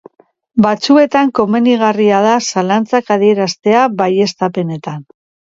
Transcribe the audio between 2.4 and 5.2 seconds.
zalantzak adieraztea baieztapenetan.